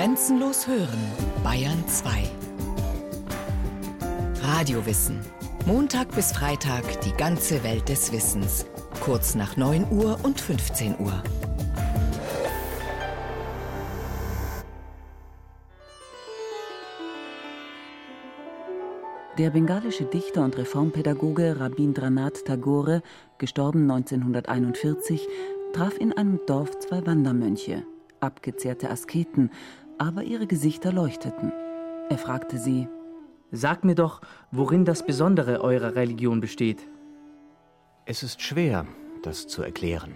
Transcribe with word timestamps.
Grenzenlos 0.00 0.66
hören, 0.66 0.98
Bayern 1.44 1.86
2. 1.86 2.22
Radiowissen. 4.42 5.20
Montag 5.66 6.14
bis 6.14 6.32
Freitag 6.32 7.02
die 7.02 7.12
ganze 7.12 7.62
Welt 7.64 7.86
des 7.90 8.10
Wissens. 8.10 8.64
Kurz 9.02 9.34
nach 9.34 9.58
9 9.58 9.88
Uhr 9.90 10.18
und 10.22 10.40
15 10.40 10.98
Uhr. 11.00 11.22
Der 19.36 19.50
bengalische 19.50 20.06
Dichter 20.06 20.42
und 20.44 20.56
Reformpädagoge 20.56 21.60
Rabindranath 21.60 22.46
Tagore, 22.46 23.02
gestorben 23.36 23.82
1941, 23.82 25.28
traf 25.74 25.98
in 25.98 26.14
einem 26.14 26.40
Dorf 26.46 26.78
zwei 26.78 27.04
Wandermönche, 27.04 27.82
abgezehrte 28.20 28.88
Asketen, 28.88 29.50
aber 30.00 30.22
ihre 30.22 30.46
Gesichter 30.46 30.92
leuchteten. 30.92 31.52
Er 32.08 32.18
fragte 32.18 32.58
sie: 32.58 32.88
Sag 33.52 33.84
mir 33.84 33.94
doch, 33.94 34.22
worin 34.50 34.84
das 34.84 35.04
Besondere 35.04 35.60
eurer 35.60 35.94
Religion 35.94 36.40
besteht. 36.40 36.88
Es 38.06 38.22
ist 38.22 38.42
schwer, 38.42 38.86
das 39.22 39.46
zu 39.46 39.62
erklären, 39.62 40.14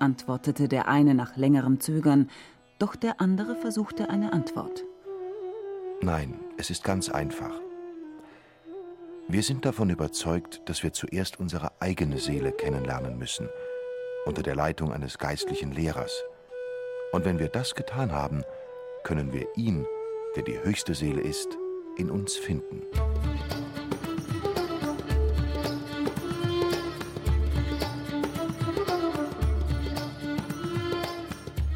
antwortete 0.00 0.68
der 0.68 0.88
eine 0.88 1.14
nach 1.14 1.36
längerem 1.36 1.78
Zögern, 1.80 2.30
doch 2.78 2.96
der 2.96 3.20
andere 3.20 3.56
versuchte 3.56 4.08
eine 4.10 4.32
Antwort. 4.32 4.84
Nein, 6.00 6.40
es 6.56 6.70
ist 6.70 6.82
ganz 6.82 7.10
einfach. 7.10 7.52
Wir 9.28 9.42
sind 9.42 9.64
davon 9.64 9.90
überzeugt, 9.90 10.62
dass 10.66 10.82
wir 10.82 10.92
zuerst 10.92 11.38
unsere 11.40 11.72
eigene 11.80 12.18
Seele 12.18 12.52
kennenlernen 12.52 13.18
müssen, 13.18 13.48
unter 14.24 14.42
der 14.42 14.54
Leitung 14.54 14.92
eines 14.92 15.18
geistlichen 15.18 15.72
Lehrers. 15.72 16.24
Und 17.12 17.24
wenn 17.24 17.38
wir 17.38 17.48
das 17.48 17.74
getan 17.74 18.12
haben, 18.12 18.44
können 19.06 19.32
wir 19.32 19.46
ihn, 19.56 19.86
der 20.34 20.42
die 20.42 20.58
höchste 20.58 20.92
Seele 20.92 21.20
ist, 21.20 21.56
in 21.96 22.10
uns 22.10 22.34
finden. 22.36 22.82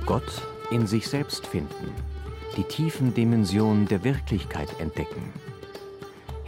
Gott 0.04 0.42
in 0.72 0.88
sich 0.88 1.06
selbst 1.06 1.46
finden, 1.46 1.94
die 2.56 2.64
tiefen 2.64 3.14
Dimensionen 3.14 3.86
der 3.86 4.02
Wirklichkeit 4.02 4.68
entdecken 4.80 5.32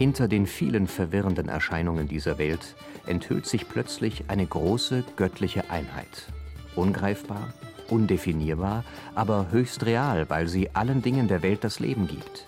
hinter 0.03 0.27
den 0.27 0.49
vielen 0.49 0.89
verwirrenden 0.89 1.49
Erscheinungen 1.49 2.09
dieser 2.09 2.37
Welt 2.37 2.75
enthüllt 3.07 3.47
sich 3.47 3.69
plötzlich 3.69 4.25
eine 4.27 4.45
große 4.45 5.05
göttliche 5.15 5.71
Einheit. 5.71 6.27
Ungreifbar, 6.75 7.55
undefinierbar, 7.93 8.85
aber 9.15 9.49
höchst 9.51 9.87
real, 9.87 10.29
weil 10.29 10.49
sie 10.49 10.75
allen 10.75 11.03
Dingen 11.03 11.29
der 11.29 11.43
Welt 11.43 11.63
das 11.63 11.79
Leben 11.79 12.09
gibt. 12.09 12.47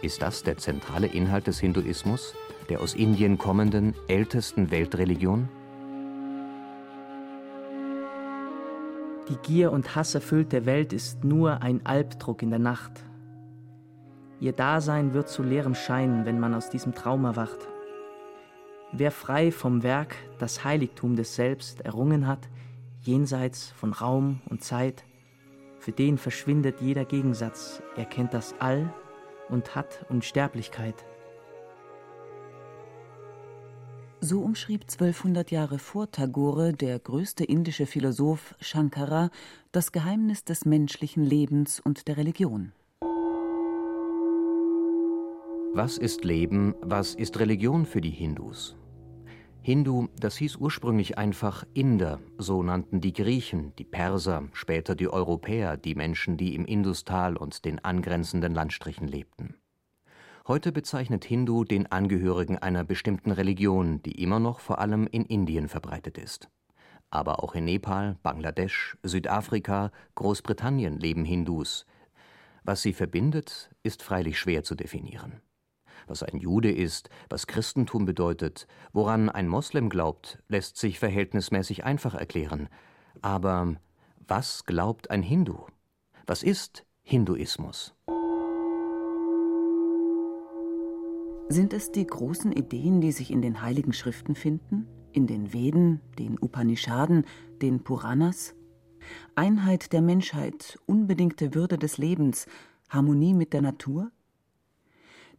Ist 0.00 0.22
das 0.22 0.42
der 0.42 0.56
zentrale 0.56 1.06
Inhalt 1.06 1.46
des 1.46 1.60
Hinduismus, 1.60 2.34
der 2.68 2.80
aus 2.80 2.94
Indien 2.94 3.36
kommenden 3.36 3.94
ältesten 4.08 4.70
Weltreligion? 4.70 5.48
Die 9.28 9.36
Gier 9.42 9.72
und 9.72 9.96
Hass 9.96 10.14
erfüllte 10.14 10.66
Welt 10.66 10.92
ist 10.92 11.24
nur 11.24 11.62
ein 11.62 11.84
Albdruck 11.84 12.42
in 12.42 12.50
der 12.50 12.58
Nacht, 12.58 13.04
Ihr 14.44 14.52
Dasein 14.52 15.14
wird 15.14 15.30
zu 15.30 15.42
leerem 15.42 15.74
Schein, 15.74 16.26
wenn 16.26 16.38
man 16.38 16.54
aus 16.54 16.68
diesem 16.68 16.94
Traum 16.94 17.24
erwacht. 17.24 17.66
Wer 18.92 19.10
frei 19.10 19.50
vom 19.50 19.82
Werk 19.82 20.16
das 20.38 20.64
Heiligtum 20.64 21.16
des 21.16 21.34
Selbst 21.34 21.80
errungen 21.80 22.26
hat, 22.26 22.50
jenseits 23.04 23.70
von 23.70 23.92
Raum 23.92 24.40
und 24.48 24.62
Zeit, 24.62 25.04
für 25.78 25.92
den 25.92 26.16
verschwindet 26.16 26.80
jeder 26.80 27.04
Gegensatz, 27.04 27.82
er 27.96 28.06
kennt 28.06 28.32
das 28.32 28.54
All 28.58 28.92
und 29.50 29.74
hat 29.74 30.06
Unsterblichkeit. 30.08 31.04
So 34.20 34.40
umschrieb 34.40 34.84
1200 34.84 35.50
Jahre 35.50 35.78
vor 35.78 36.10
Tagore 36.10 36.72
der 36.72 36.98
größte 36.98 37.44
indische 37.44 37.84
Philosoph 37.84 38.54
Shankara 38.58 39.28
das 39.70 39.92
Geheimnis 39.92 40.44
des 40.44 40.64
menschlichen 40.64 41.22
Lebens 41.22 41.78
und 41.78 42.08
der 42.08 42.16
Religion. 42.16 42.72
Was 45.74 45.98
ist 45.98 46.24
Leben, 46.24 46.74
was 46.80 47.14
ist 47.14 47.38
Religion 47.38 47.84
für 47.84 48.00
die 48.00 48.08
Hindus? 48.08 48.76
Hindu, 49.66 50.08
das 50.20 50.36
hieß 50.36 50.56
ursprünglich 50.56 51.16
einfach 51.16 51.64
Inder, 51.72 52.20
so 52.36 52.62
nannten 52.62 53.00
die 53.00 53.14
Griechen, 53.14 53.74
die 53.76 53.86
Perser, 53.86 54.42
später 54.52 54.94
die 54.94 55.08
Europäer, 55.08 55.78
die 55.78 55.94
Menschen, 55.94 56.36
die 56.36 56.54
im 56.54 56.66
Industal 56.66 57.34
und 57.34 57.64
den 57.64 57.82
angrenzenden 57.82 58.52
Landstrichen 58.52 59.08
lebten. 59.08 59.54
Heute 60.46 60.70
bezeichnet 60.70 61.24
Hindu 61.24 61.64
den 61.64 61.90
Angehörigen 61.90 62.58
einer 62.58 62.84
bestimmten 62.84 63.30
Religion, 63.30 64.02
die 64.02 64.22
immer 64.22 64.38
noch 64.38 64.60
vor 64.60 64.80
allem 64.80 65.06
in 65.06 65.24
Indien 65.24 65.68
verbreitet 65.68 66.18
ist. 66.18 66.50
Aber 67.08 67.42
auch 67.42 67.54
in 67.54 67.64
Nepal, 67.64 68.18
Bangladesch, 68.22 68.98
Südafrika, 69.02 69.92
Großbritannien 70.14 71.00
leben 71.00 71.24
Hindus. 71.24 71.86
Was 72.64 72.82
sie 72.82 72.92
verbindet, 72.92 73.70
ist 73.82 74.02
freilich 74.02 74.38
schwer 74.38 74.62
zu 74.62 74.74
definieren 74.74 75.40
was 76.06 76.22
ein 76.22 76.38
Jude 76.38 76.70
ist, 76.70 77.08
was 77.28 77.46
Christentum 77.46 78.04
bedeutet, 78.04 78.66
woran 78.92 79.28
ein 79.28 79.48
Moslem 79.48 79.88
glaubt, 79.88 80.42
lässt 80.48 80.76
sich 80.76 80.98
verhältnismäßig 80.98 81.84
einfach 81.84 82.14
erklären. 82.14 82.68
Aber 83.22 83.76
was 84.26 84.64
glaubt 84.64 85.10
ein 85.10 85.22
Hindu? 85.22 85.66
Was 86.26 86.42
ist 86.42 86.84
Hinduismus? 87.02 87.94
Sind 91.48 91.74
es 91.74 91.92
die 91.92 92.06
großen 92.06 92.52
Ideen, 92.52 93.02
die 93.02 93.12
sich 93.12 93.30
in 93.30 93.42
den 93.42 93.60
heiligen 93.60 93.92
Schriften 93.92 94.34
finden? 94.34 94.86
In 95.12 95.26
den 95.26 95.52
Veden, 95.52 96.00
den 96.18 96.38
Upanishaden, 96.40 97.26
den 97.60 97.84
Puranas? 97.84 98.54
Einheit 99.34 99.92
der 99.92 100.00
Menschheit, 100.00 100.78
unbedingte 100.86 101.54
Würde 101.54 101.76
des 101.76 101.98
Lebens, 101.98 102.46
Harmonie 102.88 103.34
mit 103.34 103.52
der 103.52 103.60
Natur? 103.60 104.10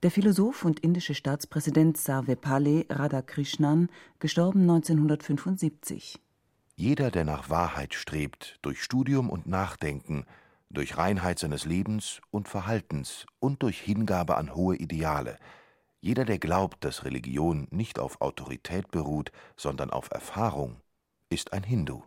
Der 0.05 0.11
Philosoph 0.11 0.65
und 0.65 0.81
indische 0.81 1.15
Staatspräsident 1.15 1.97
Sarvepalli 1.97 2.85
Radhakrishnan, 2.91 3.89
gestorben 4.19 4.61
1975. 4.61 6.19
Jeder, 6.75 7.09
der 7.09 7.23
nach 7.25 7.49
Wahrheit 7.49 7.95
strebt, 7.95 8.59
durch 8.61 8.83
Studium 8.83 9.31
und 9.31 9.47
Nachdenken, 9.47 10.25
durch 10.69 10.95
Reinheit 10.95 11.39
seines 11.39 11.65
Lebens 11.65 12.21
und 12.29 12.47
Verhaltens 12.47 13.25
und 13.39 13.63
durch 13.63 13.81
Hingabe 13.81 14.37
an 14.37 14.53
hohe 14.53 14.75
Ideale, 14.75 15.39
jeder, 16.01 16.23
der 16.23 16.37
glaubt, 16.37 16.85
dass 16.85 17.03
Religion 17.03 17.67
nicht 17.71 17.97
auf 17.97 18.21
Autorität 18.21 18.91
beruht, 18.91 19.31
sondern 19.57 19.89
auf 19.89 20.11
Erfahrung, 20.11 20.81
ist 21.31 21.51
ein 21.51 21.63
Hindu. 21.63 22.03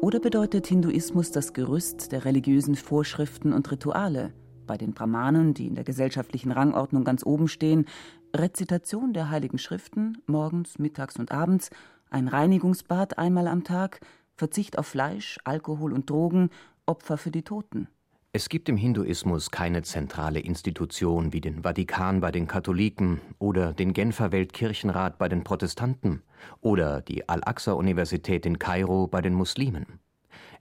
Oder 0.00 0.20
bedeutet 0.20 0.68
Hinduismus 0.68 1.32
das 1.32 1.52
Gerüst 1.52 2.12
der 2.12 2.24
religiösen 2.24 2.76
Vorschriften 2.76 3.52
und 3.52 3.72
Rituale, 3.72 4.32
bei 4.66 4.76
den 4.76 4.92
Brahmanen, 4.92 5.54
die 5.54 5.66
in 5.66 5.74
der 5.74 5.84
gesellschaftlichen 5.84 6.52
Rangordnung 6.52 7.04
ganz 7.04 7.24
oben 7.24 7.48
stehen, 7.48 7.86
Rezitation 8.34 9.12
der 9.12 9.30
heiligen 9.30 9.58
Schriften 9.58 10.18
morgens, 10.26 10.78
mittags 10.78 11.18
und 11.18 11.32
abends, 11.32 11.70
ein 12.10 12.28
Reinigungsbad 12.28 13.18
einmal 13.18 13.48
am 13.48 13.64
Tag, 13.64 14.00
Verzicht 14.36 14.78
auf 14.78 14.86
Fleisch, 14.86 15.38
Alkohol 15.44 15.92
und 15.92 16.10
Drogen, 16.10 16.50
Opfer 16.86 17.16
für 17.16 17.30
die 17.30 17.42
Toten. 17.42 17.88
Es 18.32 18.48
gibt 18.48 18.68
im 18.68 18.76
Hinduismus 18.76 19.52
keine 19.52 19.82
zentrale 19.82 20.40
Institution 20.40 21.32
wie 21.32 21.40
den 21.40 21.62
Vatikan 21.62 22.20
bei 22.20 22.32
den 22.32 22.48
Katholiken 22.48 23.20
oder 23.38 23.72
den 23.72 23.92
Genfer 23.92 24.32
Weltkirchenrat 24.32 25.18
bei 25.18 25.28
den 25.28 25.44
Protestanten 25.44 26.22
oder 26.60 27.00
die 27.00 27.28
Al-Aqsa-Universität 27.28 28.44
in 28.44 28.58
Kairo 28.58 29.06
bei 29.06 29.22
den 29.22 29.34
Muslimen. 29.34 30.00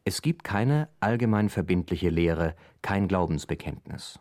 Es 0.05 0.21
gibt 0.21 0.43
keine 0.43 0.89
allgemein 0.99 1.49
verbindliche 1.49 2.09
Lehre, 2.09 2.55
kein 2.81 3.07
Glaubensbekenntnis. 3.07 4.19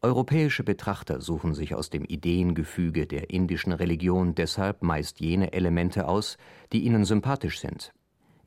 Europäische 0.00 0.62
Betrachter 0.62 1.20
suchen 1.20 1.54
sich 1.54 1.74
aus 1.74 1.90
dem 1.90 2.04
Ideengefüge 2.04 3.06
der 3.06 3.30
indischen 3.30 3.72
Religion 3.72 4.34
deshalb 4.34 4.82
meist 4.82 5.20
jene 5.20 5.52
Elemente 5.52 6.06
aus, 6.08 6.38
die 6.72 6.84
ihnen 6.84 7.04
sympathisch 7.04 7.60
sind. 7.60 7.92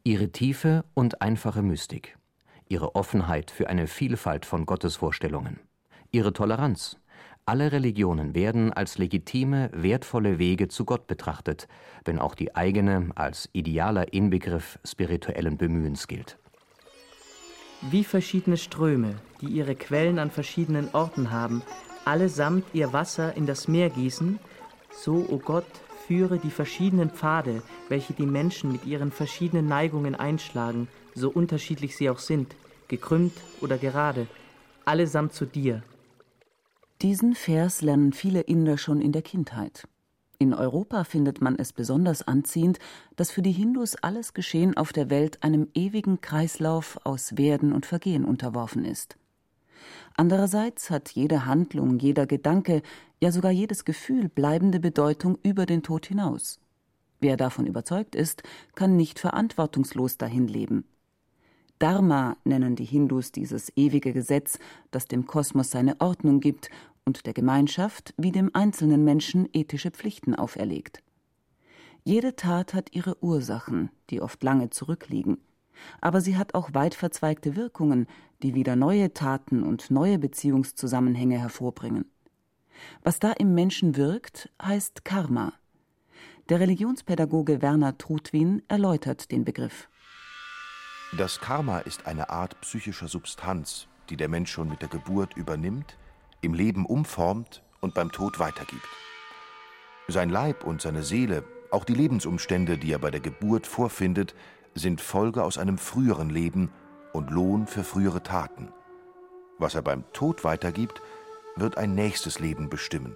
Ihre 0.04 0.32
tiefe 0.32 0.86
und 0.94 1.22
einfache 1.22 1.62
Mystik, 1.62 2.18
ihre 2.70 2.96
Offenheit 2.96 3.52
für 3.52 3.70
eine 3.70 3.88
Vielfalt 3.88 4.46
von 4.46 4.66
Gottesvorstellungen, 4.66 5.60
ihre 6.10 6.34
Toleranz, 6.34 6.98
alle 7.46 7.72
Religionen 7.72 8.36
werden 8.36 8.72
als 8.72 8.98
legitime, 8.98 9.70
wertvolle 9.74 10.40
Wege 10.40 10.68
zu 10.68 10.86
Gott 10.86 11.08
betrachtet, 11.08 11.68
wenn 12.06 12.20
auch 12.20 12.36
die 12.36 12.56
eigene 12.56 13.10
als 13.16 13.50
idealer 13.54 14.14
Inbegriff 14.14 14.80
spirituellen 14.86 15.58
Bemühens 15.58 16.08
gilt. 16.08 16.38
Wie 17.82 18.04
verschiedene 18.04 18.58
Ströme, 18.58 19.16
die 19.42 19.48
ihre 19.48 19.76
Quellen 19.76 20.20
an 20.20 20.32
verschiedenen 20.32 20.90
Orten 20.94 21.32
haben, 21.32 21.62
allesamt 22.06 22.66
ihr 22.74 22.94
Wasser 22.94 23.36
in 23.36 23.46
das 23.46 23.68
Meer 23.68 23.90
gießen, 23.90 24.40
so, 24.92 25.16
o 25.16 25.28
oh 25.32 25.40
Gott, 25.40 25.66
führe 26.08 26.38
die 26.38 26.52
verschiedenen 26.52 27.10
Pfade, 27.10 27.62
welche 27.90 28.14
die 28.14 28.26
Menschen 28.26 28.72
mit 28.72 28.86
ihren 28.86 29.12
verschiedenen 29.12 29.68
Neigungen 29.68 30.16
einschlagen, 30.16 30.88
so 31.14 31.30
unterschiedlich 31.30 31.96
sie 31.98 32.10
auch 32.10 32.20
sind, 32.20 32.56
gekrümmt 32.88 33.34
oder 33.62 33.78
gerade, 33.78 34.28
allesamt 34.86 35.34
zu 35.34 35.46
dir. 35.46 35.84
Diesen 37.04 37.36
Vers 37.36 37.82
lernen 37.82 38.14
viele 38.14 38.40
Inder 38.40 38.78
schon 38.78 39.02
in 39.02 39.12
der 39.12 39.22
Kindheit. 39.22 39.86
In 40.40 40.54
Europa 40.54 41.04
findet 41.04 41.42
man 41.42 41.60
es 41.60 41.74
besonders 41.74 42.26
anziehend, 42.26 42.80
dass 43.18 43.30
für 43.30 43.42
die 43.42 43.52
Hindus 43.52 43.98
alles 43.98 44.34
Geschehen 44.34 44.78
auf 44.78 44.94
der 44.94 45.10
Welt 45.10 45.44
einem 45.44 45.68
ewigen 45.74 46.22
Kreislauf 46.22 46.98
aus 47.04 47.38
Werden 47.38 47.74
und 47.74 47.86
Vergehen 47.86 48.24
unterworfen 48.24 48.86
ist. 48.86 49.18
Andererseits 50.16 50.90
hat 50.90 51.10
jede 51.10 51.46
Handlung, 51.46 52.00
jeder 52.00 52.26
Gedanke, 52.26 52.82
ja 53.20 53.34
sogar 53.34 53.52
jedes 53.52 53.84
Gefühl 53.84 54.30
bleibende 54.30 54.80
Bedeutung 54.80 55.38
über 55.44 55.66
den 55.66 55.84
Tod 55.84 56.06
hinaus. 56.06 56.62
Wer 57.20 57.36
davon 57.36 57.66
überzeugt 57.66 58.16
ist, 58.16 58.44
kann 58.76 58.96
nicht 58.96 59.20
verantwortungslos 59.20 60.18
dahin 60.18 60.48
leben. 60.48 60.86
Dharma 61.80 62.38
nennen 62.46 62.78
die 62.78 62.86
Hindus 62.86 63.34
dieses 63.34 63.76
ewige 63.76 64.14
Gesetz, 64.14 64.58
das 64.92 65.06
dem 65.06 65.26
Kosmos 65.28 65.70
seine 65.70 66.00
Ordnung 66.00 66.40
gibt 66.40 66.70
und 67.06 67.26
der 67.26 67.34
Gemeinschaft 67.34 68.14
wie 68.18 68.32
dem 68.32 68.52
einzelnen 68.54 69.04
Menschen 69.04 69.48
ethische 69.54 69.92
Pflichten 69.92 70.36
auferlegt. 70.36 71.04
Jede 72.04 72.36
Tat 72.36 72.74
hat 72.74 72.94
ihre 72.94 73.24
Ursachen, 73.24 73.90
die 74.10 74.22
oft 74.22 74.44
lange 74.44 74.70
zurückliegen 74.70 75.38
aber 76.02 76.22
sie 76.22 76.38
hat 76.38 76.56
auch 76.56 76.74
weit 76.74 76.96
verzweigte 76.96 77.56
Wirkungen, 77.56 78.08
die 78.42 78.54
wieder 78.56 78.76
neue 78.76 79.14
Taten 79.14 79.64
und 79.64 79.92
neue 79.92 80.20
Beziehungszusammenhänge 80.20 81.40
hervorbringen. 81.40 82.06
Was 83.04 83.20
da 83.20 83.32
im 83.32 83.54
Menschen 83.54 83.96
wirkt, 83.96 84.50
heißt 84.62 85.06
Karma. 85.06 85.54
Der 86.50 86.60
Religionspädagoge 86.60 87.62
Werner 87.62 87.98
Trutwin 87.98 88.64
erläutert 88.68 89.32
den 89.32 89.46
Begriff. 89.46 89.90
Das 91.18 91.40
Karma 91.40 91.80
ist 91.80 92.08
eine 92.08 92.30
Art 92.30 92.60
psychischer 92.62 93.08
Substanz, 93.08 93.88
die 94.10 94.18
der 94.18 94.28
Mensch 94.28 94.52
schon 94.52 94.68
mit 94.68 94.82
der 94.82 94.90
Geburt 94.90 95.38
übernimmt, 95.38 95.98
im 96.44 96.54
Leben 96.54 96.86
umformt 96.86 97.64
und 97.82 97.94
beim 97.94 98.12
Tod 98.12 98.40
weitergibt. 98.40 98.88
Sein 100.08 100.30
Leib 100.30 100.64
und 100.64 100.82
seine 100.82 101.04
Seele, 101.04 101.44
auch 101.72 101.86
die 101.86 101.94
Lebensumstände, 101.94 102.78
die 102.78 102.92
er 102.92 103.00
bei 103.00 103.12
der 103.12 103.22
Geburt 103.22 103.66
vorfindet, 103.66 104.36
sind 104.76 105.02
Folge 105.02 105.44
aus 105.44 105.58
einem 105.58 105.78
früheren 105.78 106.30
Leben 106.30 106.72
und 107.14 107.30
Lohn 107.30 107.68
für 107.68 107.84
frühere 107.84 108.24
Taten. 108.24 108.70
Was 109.60 109.76
er 109.76 109.82
beim 109.82 110.04
Tod 110.14 110.44
weitergibt, 110.44 111.02
wird 111.56 111.78
ein 111.78 111.96
nächstes 111.96 112.40
Leben 112.40 112.70
bestimmen. 112.70 113.16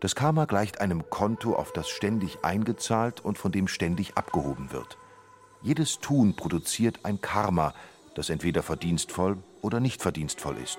Das 0.00 0.14
Karma 0.14 0.44
gleicht 0.44 0.80
einem 0.80 1.08
Konto, 1.10 1.54
auf 1.54 1.72
das 1.72 1.88
ständig 1.88 2.44
eingezahlt 2.44 3.20
und 3.20 3.38
von 3.38 3.52
dem 3.52 3.68
ständig 3.68 4.16
abgehoben 4.16 4.72
wird. 4.72 4.98
Jedes 5.62 5.98
Tun 6.00 6.36
produziert 6.36 7.00
ein 7.04 7.20
Karma, 7.20 7.74
das 8.14 8.28
entweder 8.28 8.62
verdienstvoll 8.62 9.38
oder 9.62 9.80
nicht 9.80 10.02
verdienstvoll 10.02 10.56
ist. 10.58 10.78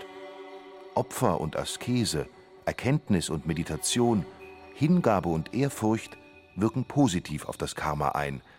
Opfer 0.95 1.39
und 1.39 1.55
Askese, 1.55 2.27
Erkenntnis 2.65 3.29
und 3.29 3.45
Meditation, 3.45 4.25
Hingabe 4.73 5.29
und 5.29 5.53
Ehrfurcht 5.53 6.17
wirken 6.55 6.85
positiv 6.85 7.45
auf 7.45 7.57
das 7.57 7.75
Karma 7.75 8.09
ein– 8.09 8.41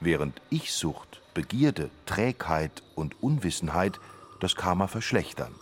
während 0.00 0.40
Ich-Sucht, 0.50 1.22
Begierde, 1.34 1.90
Trägheit 2.06 2.82
und 2.94 3.22
Unwissenheit 3.22 3.98
das 4.40 4.54
Karma 4.54 4.86
verschlechtern. 4.86 5.54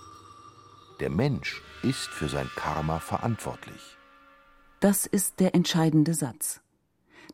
Der 1.00 1.10
Mensch 1.10 1.62
ist 1.82 2.08
für 2.08 2.28
sein 2.28 2.48
Karma 2.56 2.98
verantwortlich. 2.98 3.96
Das 4.80 5.06
ist 5.06 5.40
der 5.40 5.54
entscheidende 5.54 6.14
Satz. 6.14 6.60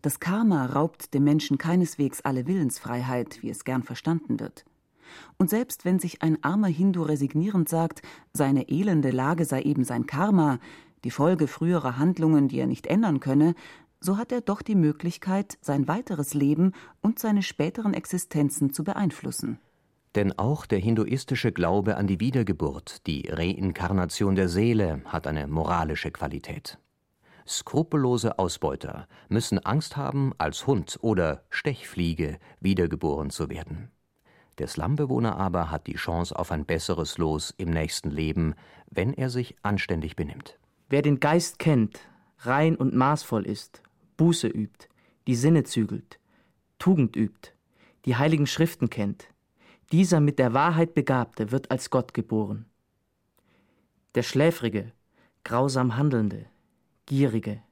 Das 0.00 0.20
Karma 0.20 0.66
raubt 0.66 1.14
dem 1.14 1.24
Menschen 1.24 1.58
keineswegs 1.58 2.22
alle 2.22 2.46
Willensfreiheit, 2.46 3.42
wie 3.42 3.50
es 3.50 3.64
gern 3.64 3.82
verstanden 3.82 4.40
wird. 4.40 4.64
Und 5.38 5.50
selbst 5.50 5.84
wenn 5.84 5.98
sich 5.98 6.22
ein 6.22 6.42
armer 6.42 6.68
Hindu 6.68 7.02
resignierend 7.02 7.68
sagt, 7.68 8.02
seine 8.32 8.68
elende 8.68 9.10
Lage 9.10 9.44
sei 9.44 9.62
eben 9.62 9.84
sein 9.84 10.06
Karma, 10.06 10.58
die 11.04 11.10
Folge 11.10 11.46
früherer 11.46 11.98
Handlungen, 11.98 12.48
die 12.48 12.58
er 12.58 12.66
nicht 12.66 12.86
ändern 12.86 13.20
könne, 13.20 13.54
so 14.00 14.16
hat 14.16 14.32
er 14.32 14.40
doch 14.40 14.62
die 14.62 14.74
Möglichkeit, 14.74 15.58
sein 15.60 15.86
weiteres 15.88 16.34
Leben 16.34 16.72
und 17.00 17.18
seine 17.18 17.42
späteren 17.42 17.94
Existenzen 17.94 18.72
zu 18.72 18.84
beeinflussen. 18.84 19.58
Denn 20.14 20.38
auch 20.38 20.66
der 20.66 20.78
hinduistische 20.78 21.52
Glaube 21.52 21.96
an 21.96 22.06
die 22.06 22.20
Wiedergeburt, 22.20 23.06
die 23.06 23.28
Reinkarnation 23.30 24.34
der 24.34 24.48
Seele, 24.48 25.02
hat 25.06 25.26
eine 25.26 25.46
moralische 25.46 26.10
Qualität. 26.10 26.78
Skrupellose 27.46 28.38
Ausbeuter 28.38 29.08
müssen 29.28 29.58
Angst 29.60 29.96
haben, 29.96 30.32
als 30.38 30.66
Hund 30.66 30.98
oder 31.00 31.44
Stechfliege 31.48 32.38
wiedergeboren 32.60 33.30
zu 33.30 33.48
werden. 33.48 33.90
Der 34.58 34.68
Slumbewohner 34.68 35.36
aber 35.36 35.70
hat 35.70 35.86
die 35.86 35.94
Chance 35.94 36.38
auf 36.38 36.52
ein 36.52 36.64
besseres 36.66 37.18
Los 37.18 37.54
im 37.56 37.70
nächsten 37.70 38.10
Leben, 38.10 38.54
wenn 38.90 39.14
er 39.14 39.30
sich 39.30 39.56
anständig 39.62 40.16
benimmt. 40.16 40.58
Wer 40.88 41.02
den 41.02 41.20
Geist 41.20 41.58
kennt, 41.58 42.00
rein 42.40 42.76
und 42.76 42.94
maßvoll 42.94 43.46
ist 43.46 43.82
Buße 44.16 44.48
übt, 44.48 44.88
die 45.26 45.34
Sinne 45.34 45.64
zügelt, 45.64 46.18
Tugend 46.78 47.16
übt, 47.16 47.52
die 48.04 48.16
heiligen 48.16 48.46
Schriften 48.46 48.90
kennt, 48.90 49.28
dieser 49.90 50.20
mit 50.20 50.38
der 50.38 50.52
Wahrheit 50.52 50.94
Begabte 50.94 51.50
wird 51.50 51.70
als 51.70 51.90
Gott 51.90 52.12
geboren. 52.14 52.66
Der 54.14 54.22
Schläfrige, 54.22 54.92
grausam 55.44 55.96
Handelnde, 55.96 56.46
Gierige, 57.06 57.62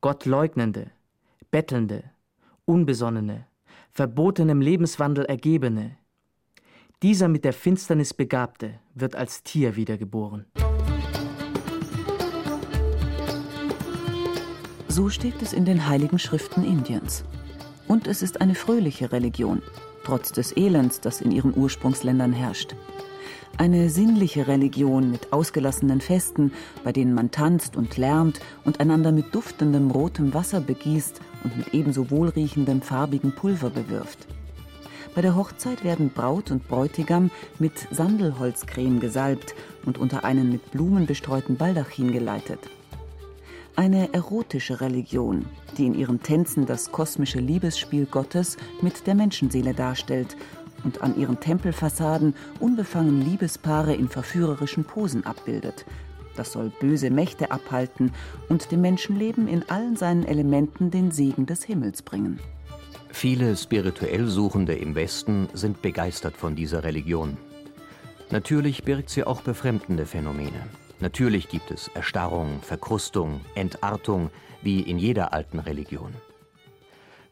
Gottleugnende, 0.00 0.90
Bettelnde, 1.50 2.04
Unbesonnene, 2.64 3.46
verbotenem 3.92 4.60
Lebenswandel 4.60 5.24
ergebene, 5.24 5.96
dieser 7.06 7.28
mit 7.28 7.44
der 7.44 7.52
Finsternis 7.52 8.14
Begabte 8.14 8.80
wird 8.96 9.14
als 9.14 9.44
Tier 9.44 9.76
wiedergeboren. 9.76 10.44
So 14.88 15.08
steht 15.08 15.40
es 15.40 15.52
in 15.52 15.64
den 15.64 15.88
heiligen 15.88 16.18
Schriften 16.18 16.64
Indiens. 16.64 17.22
Und 17.86 18.08
es 18.08 18.22
ist 18.22 18.40
eine 18.40 18.56
fröhliche 18.56 19.12
Religion, 19.12 19.62
trotz 20.02 20.32
des 20.32 20.56
Elends, 20.56 21.00
das 21.00 21.20
in 21.20 21.30
ihren 21.30 21.56
Ursprungsländern 21.56 22.32
herrscht. 22.32 22.74
Eine 23.56 23.88
sinnliche 23.88 24.48
Religion 24.48 25.12
mit 25.12 25.32
ausgelassenen 25.32 26.00
Festen, 26.00 26.50
bei 26.82 26.90
denen 26.90 27.14
man 27.14 27.30
tanzt 27.30 27.76
und 27.76 27.96
lärmt 27.96 28.40
und 28.64 28.80
einander 28.80 29.12
mit 29.12 29.32
duftendem 29.32 29.92
rotem 29.92 30.34
Wasser 30.34 30.60
begießt 30.60 31.20
und 31.44 31.56
mit 31.56 31.72
ebenso 31.72 32.10
wohlriechendem 32.10 32.82
farbigen 32.82 33.30
Pulver 33.30 33.70
bewirft. 33.70 34.26
Bei 35.16 35.22
der 35.22 35.34
Hochzeit 35.34 35.82
werden 35.82 36.10
Braut 36.10 36.50
und 36.50 36.68
Bräutigam 36.68 37.30
mit 37.58 37.72
Sandelholzcreme 37.90 39.00
gesalbt 39.00 39.54
und 39.86 39.96
unter 39.96 40.24
einen 40.24 40.52
mit 40.52 40.70
Blumen 40.72 41.06
bestreuten 41.06 41.56
Baldachin 41.56 42.12
geleitet. 42.12 42.58
Eine 43.76 44.12
erotische 44.12 44.82
Religion, 44.82 45.46
die 45.78 45.86
in 45.86 45.94
ihren 45.94 46.22
Tänzen 46.22 46.66
das 46.66 46.92
kosmische 46.92 47.40
Liebesspiel 47.40 48.04
Gottes 48.04 48.58
mit 48.82 49.06
der 49.06 49.14
Menschenseele 49.14 49.72
darstellt 49.72 50.36
und 50.84 51.00
an 51.00 51.18
ihren 51.18 51.40
Tempelfassaden 51.40 52.34
unbefangen 52.60 53.22
Liebespaare 53.22 53.94
in 53.94 54.10
verführerischen 54.10 54.84
Posen 54.84 55.24
abbildet. 55.24 55.86
Das 56.36 56.52
soll 56.52 56.70
böse 56.78 57.10
Mächte 57.10 57.50
abhalten 57.52 58.12
und 58.50 58.70
dem 58.70 58.82
Menschenleben 58.82 59.48
in 59.48 59.66
allen 59.70 59.96
seinen 59.96 60.26
Elementen 60.26 60.90
den 60.90 61.10
Segen 61.10 61.46
des 61.46 61.64
Himmels 61.64 62.02
bringen. 62.02 62.38
Viele 63.18 63.56
spirituell 63.56 64.26
Suchende 64.26 64.74
im 64.74 64.94
Westen 64.94 65.48
sind 65.54 65.80
begeistert 65.80 66.36
von 66.36 66.54
dieser 66.54 66.84
Religion. 66.84 67.38
Natürlich 68.30 68.84
birgt 68.84 69.08
sie 69.08 69.24
auch 69.24 69.40
befremdende 69.40 70.04
Phänomene. 70.04 70.68
Natürlich 71.00 71.48
gibt 71.48 71.70
es 71.70 71.88
Erstarrung, 71.88 72.60
Verkrustung, 72.60 73.40
Entartung, 73.54 74.28
wie 74.60 74.82
in 74.82 74.98
jeder 74.98 75.32
alten 75.32 75.60
Religion. 75.60 76.12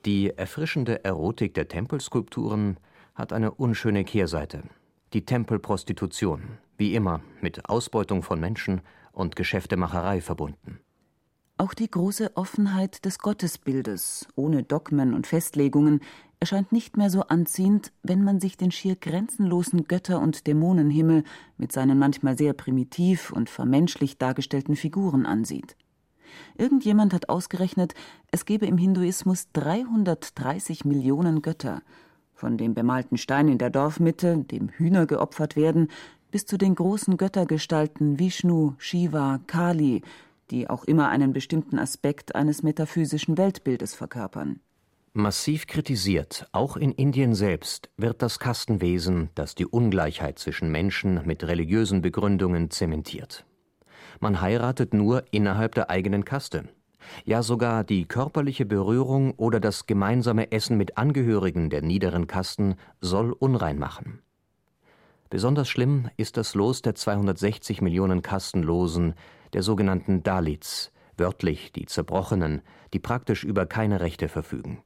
Die 0.07 0.31
erfrischende 0.31 1.05
Erotik 1.05 1.53
der 1.53 1.69
Tempelskulpturen 1.69 2.79
hat 3.15 3.35
eine 3.35 3.51
unschöne 3.51 4.05
Kehrseite. 4.05 4.63
Die 5.13 5.27
Tempelprostitution, 5.27 6.57
wie 6.79 6.95
immer 6.95 7.21
mit 7.43 7.69
Ausbeutung 7.69 8.23
von 8.23 8.41
Menschen 8.41 8.81
und 9.13 9.37
Geschäftemacherei 9.37 10.23
verbunden. 10.23 10.81
Auch 11.57 11.73
die 11.73 11.89
große 11.89 12.37
Offenheit 12.37 13.05
des 13.05 13.21
Gottesbildes, 13.21 14.27
ohne 14.35 14.65
Dogmen 14.65 15.15
und 15.15 15.29
Festlegungen, 15.29 16.01
erscheint 16.41 16.73
nicht 16.73 16.97
mehr 16.97 17.11
so 17.11 17.23
anziehend, 17.23 17.93
wenn 18.03 18.25
man 18.25 18.41
sich 18.41 18.57
den 18.57 18.73
schier 18.73 18.97
grenzenlosen 18.97 19.87
Götter- 19.87 20.21
und 20.21 20.49
Dämonenhimmel 20.49 21.23
mit 21.57 21.71
seinen 21.71 21.97
manchmal 21.99 22.37
sehr 22.37 22.55
primitiv 22.55 23.31
und 23.31 23.49
vermenschlicht 23.49 24.21
dargestellten 24.21 24.75
Figuren 24.75 25.27
ansieht. 25.27 25.77
Irgendjemand 26.59 27.15
hat 27.15 27.29
ausgerechnet, 27.29 27.95
es 28.33 28.47
gebe 28.47 28.67
im 28.67 28.77
Hinduismus 28.77 29.47
330 29.53 30.85
Millionen 30.85 31.41
Götter, 31.41 31.83
von 32.35 32.59
dem 32.59 32.75
bemalten 32.75 33.17
Stein 33.17 33.47
in 33.47 33.59
der 33.59 33.71
Dorfmitte, 33.71 34.39
dem 34.39 34.71
Hühner 34.71 35.07
geopfert 35.07 35.55
werden, 35.55 35.87
bis 36.33 36.47
zu 36.47 36.59
den 36.59 36.75
großen 36.75 37.17
Göttergestalten 37.17 38.19
Vishnu, 38.19 38.75
Shiva, 38.79 39.39
Kali, 39.47 40.03
die 40.51 40.69
auch 40.69 40.85
immer 40.85 41.09
einen 41.09 41.33
bestimmten 41.33 41.79
Aspekt 41.79 42.35
eines 42.35 42.63
metaphysischen 42.63 43.39
Weltbildes 43.39 43.95
verkörpern. 43.95 44.61
Massiv 45.17 45.69
kritisiert, 45.69 46.49
auch 46.51 46.77
in 46.77 46.91
Indien 46.91 47.35
selbst, 47.37 47.89
wird 47.97 48.21
das 48.21 48.41
Kastenwesen, 48.41 49.31
das 49.37 49.55
die 49.55 49.65
Ungleichheit 49.65 50.41
zwischen 50.41 50.73
Menschen 50.73 51.25
mit 51.25 51.45
religiösen 51.45 52.03
Begründungen 52.03 52.71
zementiert. 52.71 53.47
Man 54.19 54.41
heiratet 54.41 54.93
nur 54.93 55.23
innerhalb 55.31 55.77
der 55.77 55.89
eigenen 55.89 56.25
Kaste. 56.25 56.69
Ja 57.25 57.45
sogar 57.45 57.85
die 57.85 58.07
körperliche 58.07 58.67
Berührung 58.67 59.35
oder 59.37 59.61
das 59.61 59.87
gemeinsame 59.87 60.51
Essen 60.51 60.77
mit 60.77 60.99
Angehörigen 60.99 61.71
der 61.71 61.83
niederen 61.83 62.27
Kasten 62.27 62.75
soll 63.01 63.31
unrein 63.33 63.79
machen. 63.79 64.24
Besonders 65.35 65.69
schlimm 65.69 66.09
ist 66.17 66.37
das 66.37 66.55
Los 66.55 66.81
der 66.81 66.95
260 66.95 67.83
Millionen 67.83 68.23
Kastenlosen, 68.23 69.15
der 69.53 69.65
sogenannten 69.65 70.23
Dalits, 70.23 70.93
wörtlich 71.17 71.73
die 71.73 71.87
Zerbrochenen, 71.87 72.63
die 72.93 73.01
praktisch 73.01 73.43
über 73.43 73.67
keine 73.67 73.99
Rechte 73.99 74.29
verfügen. 74.29 74.81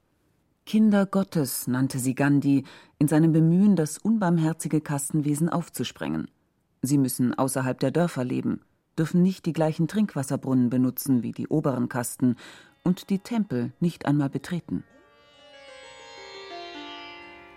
Kinder 0.65 1.05
Gottes 1.05 1.67
nannte 1.67 1.99
sie 1.99 2.15
Gandhi 2.15 2.65
in 2.99 3.09
seinem 3.09 3.33
Bemühen, 3.33 3.77
das 3.77 3.99
unbarmherzige 3.99 4.81
Kastenwesen 4.81 5.51
aufzusprengen. 5.51 6.31
Sie 6.81 6.97
müssen 6.97 7.35
außerhalb 7.35 7.79
der 7.79 7.91
Dörfer 7.91 8.25
leben, 8.25 8.63
dürfen 8.97 9.23
nicht 9.23 9.45
die 9.45 9.53
gleichen 9.53 9.87
Trinkwasserbrunnen 9.87 10.71
benutzen 10.71 11.23
wie 11.23 11.33
die 11.33 11.49
oberen 11.49 11.91
Kasten 11.91 12.37
und 12.85 13.11
die 13.11 13.19
Tempel 13.19 13.73
nicht 13.81 14.07
einmal 14.07 14.31
betreten. 14.31 14.83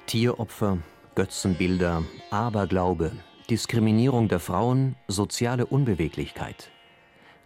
Tieropfer, 0.07 0.79
Götzenbilder, 1.13 2.03
Aberglaube, 2.29 3.11
Diskriminierung 3.49 4.29
der 4.29 4.39
Frauen, 4.39 4.95
soziale 5.09 5.65
Unbeweglichkeit. 5.65 6.71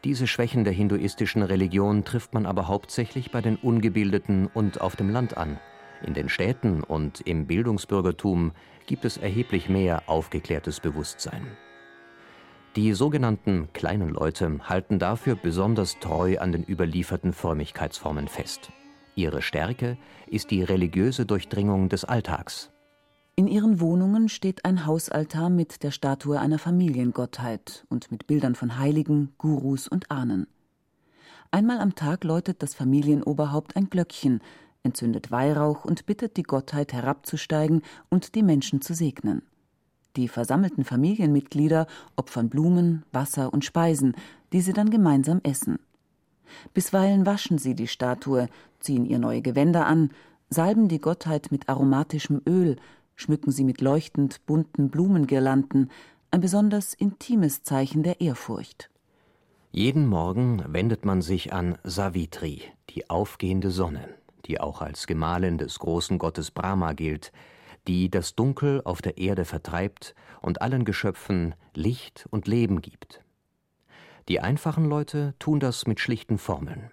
Diese 0.04 0.28
Schwächen 0.28 0.64
der 0.64 0.74
hinduistischen 0.74 1.42
Religion 1.42 2.06
trifft 2.06 2.36
man 2.36 2.46
aber 2.46 2.68
hauptsächlich 2.68 3.32
bei 3.32 3.42
den 3.42 3.56
Ungebildeten 3.56 4.46
und 4.46 4.82
auf 4.82 4.96
dem 4.96 5.10
Land 5.10 5.36
an. 5.36 5.60
In 6.06 6.14
den 6.14 6.30
Städten 6.30 6.84
und 6.84 7.22
im 7.22 7.48
Bildungsbürgertum 7.48 8.52
gibt 8.86 9.04
es 9.04 9.18
erheblich 9.18 9.68
mehr 9.68 10.04
aufgeklärtes 10.06 10.80
Bewusstsein. 10.80 11.48
Die 12.76 12.94
sogenannten 12.94 13.70
kleinen 13.74 14.10
Leute 14.10 14.60
halten 14.62 15.00
dafür 15.00 15.36
besonders 15.36 15.98
treu 16.00 16.38
an 16.38 16.52
den 16.52 16.64
überlieferten 16.64 17.34
Frömmigkeitsformen 17.34 18.28
fest. 18.28 18.72
Ihre 19.16 19.42
Stärke 19.42 19.98
ist 20.28 20.52
die 20.52 20.62
religiöse 20.62 21.26
Durchdringung 21.26 21.90
des 21.90 22.06
Alltags. 22.06 22.70
In 23.38 23.48
ihren 23.48 23.82
Wohnungen 23.82 24.30
steht 24.30 24.64
ein 24.64 24.86
Hausaltar 24.86 25.50
mit 25.50 25.84
der 25.84 25.92
Statue 25.92 26.40
einer 26.40 26.58
Familiengottheit 26.58 27.86
und 27.90 28.10
mit 28.10 28.28
Bildern 28.28 28.56
von 28.56 28.78
Heiligen, 28.80 29.34
Gurus 29.38 29.90
und 29.90 30.10
Ahnen. 30.10 30.48
Einmal 31.52 31.80
am 31.80 31.96
Tag 31.96 32.24
läutet 32.24 32.64
das 32.64 32.74
Familienoberhaupt 32.74 33.76
ein 33.76 33.90
Glöckchen, 33.90 34.40
entzündet 34.84 35.32
Weihrauch 35.32 35.84
und 35.84 36.06
bittet 36.06 36.38
die 36.38 36.44
Gottheit 36.44 36.94
herabzusteigen 36.94 37.82
und 38.10 38.36
die 38.36 38.44
Menschen 38.44 38.80
zu 38.80 38.94
segnen. 38.94 39.42
Die 40.16 40.30
versammelten 40.30 40.86
Familienmitglieder 40.86 41.88
opfern 42.16 42.48
Blumen, 42.48 43.04
Wasser 43.12 43.52
und 43.52 43.66
Speisen, 43.66 44.16
die 44.54 44.62
sie 44.62 44.72
dann 44.72 44.90
gemeinsam 44.90 45.42
essen. 45.44 45.80
Bisweilen 46.74 47.26
waschen 47.26 47.58
sie 47.58 47.76
die 47.76 47.88
Statue, 47.88 48.48
ziehen 48.80 49.06
ihr 49.06 49.20
neue 49.20 49.42
Gewänder 49.42 49.88
an, 49.88 50.12
salben 50.50 50.88
die 50.88 51.02
Gottheit 51.02 51.52
mit 51.52 51.68
aromatischem 51.68 52.42
Öl, 52.48 52.78
schmücken 53.16 53.52
sie 53.52 53.64
mit 53.64 53.82
leuchtend 53.82 54.46
bunten 54.46 54.90
Blumengirlanden, 54.90 55.92
ein 56.32 56.42
besonders 56.42 56.94
intimes 56.94 57.64
Zeichen 57.64 58.04
der 58.04 58.22
Ehrfurcht. 58.22 58.90
Jeden 59.72 60.08
Morgen 60.08 60.64
wendet 60.68 61.06
man 61.06 61.22
sich 61.22 61.54
an 61.54 61.78
Savitri, 61.84 62.62
die 62.92 63.10
aufgehende 63.10 63.72
Sonne, 63.72 64.08
die 64.46 64.60
auch 64.60 64.82
als 64.82 65.08
Gemahlin 65.08 65.58
des 65.58 65.80
großen 65.80 66.18
Gottes 66.18 66.52
Brahma 66.52 66.94
gilt, 66.94 67.32
die 67.88 68.10
das 68.10 68.36
Dunkel 68.36 68.82
auf 68.84 69.02
der 69.02 69.18
Erde 69.18 69.46
vertreibt 69.46 70.16
und 70.42 70.62
allen 70.62 70.86
Geschöpfen 70.86 71.56
Licht 71.74 72.28
und 72.32 72.48
Leben 72.48 72.82
gibt. 72.82 73.22
Die 74.28 74.40
einfachen 74.40 74.86
Leute 74.86 75.36
tun 75.40 75.60
das 75.60 75.86
mit 75.86 76.00
schlichten 76.00 76.38
Formeln. 76.38 76.90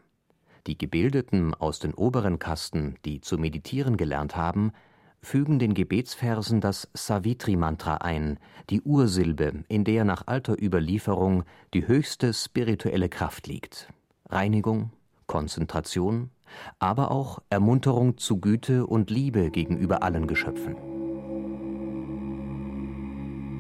Die 0.67 0.77
Gebildeten 0.77 1.55
aus 1.55 1.79
den 1.79 1.95
oberen 1.95 2.39
Kasten, 2.39 2.97
die 3.05 3.21
zu 3.21 3.39
meditieren 3.39 3.97
gelernt 3.97 4.37
haben, 4.37 4.73
fügen 5.23 5.59
den 5.59 5.73
Gebetsversen 5.73 6.61
das 6.61 6.89
Savitri-Mantra 6.95 7.97
ein, 7.99 8.39
die 8.71 8.83
Ursilbe, 8.83 9.65
in 9.69 9.85
der 9.85 10.05
nach 10.05 10.27
alter 10.27 10.61
Überlieferung 10.61 11.45
die 11.73 11.87
höchste 11.87 12.35
spirituelle 12.35 13.09
Kraft 13.09 13.47
liegt. 13.47 13.89
Reinigung, 14.29 14.91
Konzentration, 15.27 16.31
aber 16.81 17.11
auch 17.13 17.39
Ermunterung 17.49 18.19
zu 18.19 18.41
Güte 18.41 18.87
und 18.87 19.11
Liebe 19.11 19.51
gegenüber 19.51 20.03
allen 20.03 20.27
Geschöpfen. 20.27 20.77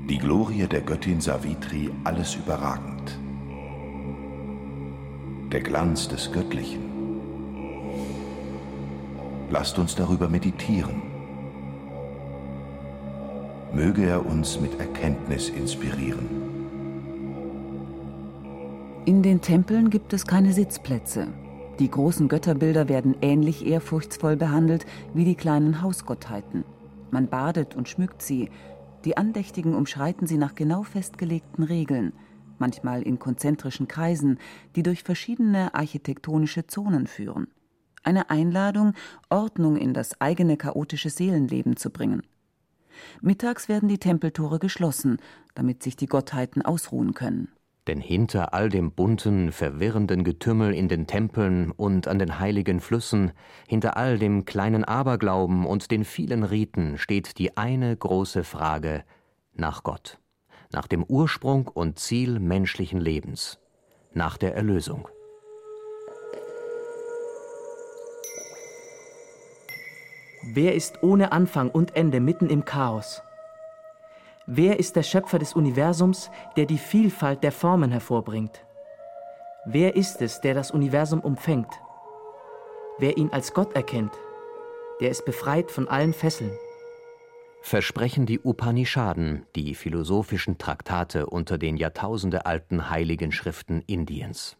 Die 0.08 0.18
Glorie 0.18 0.66
der 0.66 0.82
Göttin 0.82 1.20
Savitri 1.20 1.90
alles 2.04 2.34
überragend. 2.34 3.18
Der 5.52 5.60
Glanz 5.60 6.08
des 6.08 6.32
Göttlichen. 6.32 6.90
Lasst 9.48 9.78
uns 9.78 9.94
darüber 9.94 10.28
meditieren 10.28 11.11
möge 13.74 14.04
er 14.04 14.24
uns 14.26 14.60
mit 14.60 14.78
Erkenntnis 14.78 15.48
inspirieren. 15.48 16.28
In 19.04 19.22
den 19.22 19.40
Tempeln 19.40 19.90
gibt 19.90 20.12
es 20.12 20.26
keine 20.26 20.52
Sitzplätze. 20.52 21.28
Die 21.78 21.90
großen 21.90 22.28
Götterbilder 22.28 22.88
werden 22.88 23.16
ähnlich 23.20 23.66
ehrfurchtsvoll 23.66 24.36
behandelt 24.36 24.86
wie 25.14 25.24
die 25.24 25.34
kleinen 25.34 25.82
Hausgottheiten. 25.82 26.64
Man 27.10 27.28
badet 27.28 27.74
und 27.74 27.88
schmückt 27.88 28.22
sie. 28.22 28.50
Die 29.04 29.16
Andächtigen 29.16 29.74
umschreiten 29.74 30.26
sie 30.26 30.36
nach 30.36 30.54
genau 30.54 30.84
festgelegten 30.84 31.64
Regeln, 31.64 32.12
manchmal 32.58 33.02
in 33.02 33.18
konzentrischen 33.18 33.88
Kreisen, 33.88 34.38
die 34.76 34.84
durch 34.84 35.02
verschiedene 35.02 35.74
architektonische 35.74 36.66
Zonen 36.68 37.06
führen. 37.06 37.48
Eine 38.04 38.30
Einladung, 38.30 38.94
Ordnung 39.28 39.76
in 39.76 39.94
das 39.94 40.20
eigene 40.20 40.56
chaotische 40.56 41.10
Seelenleben 41.10 41.76
zu 41.76 41.90
bringen. 41.90 42.22
Mittags 43.20 43.68
werden 43.68 43.88
die 43.88 43.98
Tempeltore 43.98 44.58
geschlossen, 44.58 45.18
damit 45.54 45.82
sich 45.82 45.96
die 45.96 46.06
Gottheiten 46.06 46.62
ausruhen 46.62 47.14
können. 47.14 47.48
Denn 47.88 48.00
hinter 48.00 48.54
all 48.54 48.68
dem 48.68 48.92
bunten, 48.92 49.50
verwirrenden 49.50 50.22
Getümmel 50.22 50.72
in 50.72 50.88
den 50.88 51.08
Tempeln 51.08 51.72
und 51.72 52.06
an 52.06 52.20
den 52.20 52.38
heiligen 52.38 52.80
Flüssen, 52.80 53.32
hinter 53.66 53.96
all 53.96 54.18
dem 54.18 54.44
kleinen 54.44 54.84
Aberglauben 54.84 55.66
und 55.66 55.90
den 55.90 56.04
vielen 56.04 56.44
Riten 56.44 56.96
steht 56.96 57.38
die 57.38 57.56
eine 57.56 57.96
große 57.96 58.44
Frage 58.44 59.02
nach 59.54 59.82
Gott, 59.82 60.18
nach 60.70 60.86
dem 60.86 61.02
Ursprung 61.02 61.66
und 61.66 61.98
Ziel 61.98 62.38
menschlichen 62.38 63.00
Lebens, 63.00 63.58
nach 64.12 64.36
der 64.36 64.54
Erlösung. 64.54 65.08
Wer 70.44 70.74
ist 70.74 71.02
ohne 71.04 71.30
Anfang 71.30 71.70
und 71.70 71.94
Ende 71.94 72.18
mitten 72.18 72.50
im 72.50 72.64
Chaos? 72.64 73.22
Wer 74.46 74.80
ist 74.80 74.96
der 74.96 75.04
Schöpfer 75.04 75.38
des 75.38 75.54
Universums, 75.54 76.30
der 76.56 76.66
die 76.66 76.78
Vielfalt 76.78 77.44
der 77.44 77.52
Formen 77.52 77.92
hervorbringt? 77.92 78.64
Wer 79.66 79.94
ist 79.94 80.20
es, 80.20 80.40
der 80.40 80.54
das 80.54 80.72
Universum 80.72 81.20
umfängt? 81.20 81.72
Wer 82.98 83.16
ihn 83.16 83.30
als 83.30 83.54
Gott 83.54 83.74
erkennt, 83.76 84.18
der 85.00 85.10
ist 85.10 85.24
befreit 85.24 85.70
von 85.70 85.86
allen 85.86 86.12
Fesseln. 86.12 86.50
Versprechen 87.60 88.26
die 88.26 88.40
Upanishaden, 88.40 89.46
die 89.54 89.76
philosophischen 89.76 90.58
Traktate 90.58 91.26
unter 91.26 91.56
den 91.56 91.76
jahrtausendealten 91.76 92.90
heiligen 92.90 93.30
Schriften 93.30 93.80
Indiens. 93.86 94.56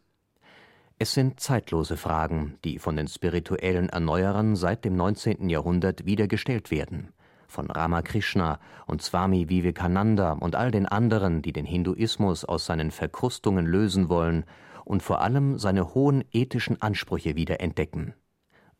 Es 1.02 1.14
sind 1.14 1.40
zeitlose 1.40 1.96
Fragen, 1.96 2.60
die 2.64 2.78
von 2.78 2.94
den 2.94 3.08
spirituellen 3.08 3.88
Erneuerern 3.88 4.54
seit 4.54 4.84
dem 4.84 4.94
19. 4.94 5.50
Jahrhundert 5.50 6.06
wieder 6.06 6.28
gestellt 6.28 6.70
werden. 6.70 7.08
Von 7.48 7.68
Ramakrishna 7.68 8.60
und 8.86 9.02
Swami 9.02 9.48
Vivekananda 9.48 10.34
und 10.34 10.54
all 10.54 10.70
den 10.70 10.86
anderen, 10.86 11.42
die 11.42 11.52
den 11.52 11.66
Hinduismus 11.66 12.44
aus 12.44 12.66
seinen 12.66 12.92
Verkrustungen 12.92 13.66
lösen 13.66 14.10
wollen 14.10 14.44
und 14.84 15.02
vor 15.02 15.22
allem 15.22 15.58
seine 15.58 15.92
hohen 15.92 16.22
ethischen 16.30 16.80
Ansprüche 16.80 17.34
wieder 17.34 17.58
entdecken. 17.60 18.14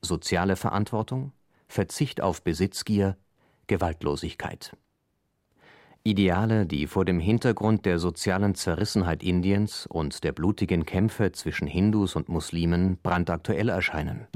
Soziale 0.01 0.55
Verantwortung, 0.55 1.33
Verzicht 1.67 2.21
auf 2.21 2.45
Besitzgier, 2.45 3.17
Gewaltlosigkeit. 3.67 4.77
Ideale, 6.05 6.67
die 6.67 6.89
vor 6.89 7.05
dem 7.05 7.21
Hintergrund 7.21 7.87
der 7.87 8.01
sozialen 8.01 8.57
Zerrissenheit 8.57 9.23
Indiens 9.23 9.87
und 9.87 10.25
der 10.25 10.33
blutigen 10.33 10.85
Kämpfe 10.85 11.31
zwischen 11.31 11.69
Hindus 11.69 12.17
und 12.17 12.29
Muslimen 12.29 12.99
brandaktuell 13.05 13.69
erscheinen. 13.69 14.27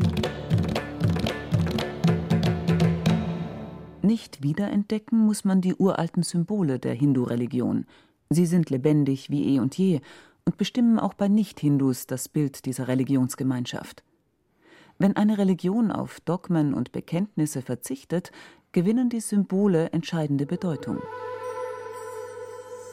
Nicht 4.02 4.44
wiederentdecken 4.44 5.18
muss 5.18 5.44
man 5.44 5.60
die 5.60 5.74
uralten 5.74 6.22
Symbole 6.22 6.78
der 6.78 6.94
Hindu-Religion. 6.94 7.86
Sie 8.30 8.46
sind 8.46 8.70
lebendig 8.70 9.30
wie 9.30 9.56
eh 9.56 9.58
und 9.58 9.76
je 9.76 10.00
und 10.44 10.58
bestimmen 10.58 11.00
auch 11.00 11.14
bei 11.14 11.26
Nicht-Hindus 11.26 12.06
das 12.06 12.28
Bild 12.28 12.66
dieser 12.66 12.86
Religionsgemeinschaft. 12.86 14.04
Wenn 15.00 15.16
eine 15.16 15.36
Religion 15.36 15.90
auf 15.90 16.20
Dogmen 16.20 16.74
und 16.74 16.92
Bekenntnisse 16.92 17.60
verzichtet, 17.60 18.30
gewinnen 18.70 19.08
die 19.08 19.20
Symbole 19.20 19.90
entscheidende 19.90 20.46
Bedeutung. 20.46 20.98